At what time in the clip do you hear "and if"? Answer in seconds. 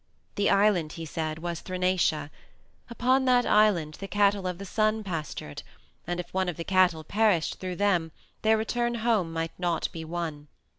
6.07-6.33